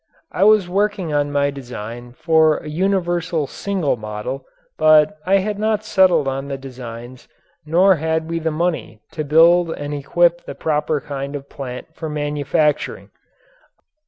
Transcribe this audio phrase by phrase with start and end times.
[0.31, 5.85] I was working on my design for a universal single model but I had not
[5.85, 7.27] settled the designs
[7.67, 12.09] nor had we the money to build and equip the proper kind of plant for
[12.09, 13.11] manufacturing.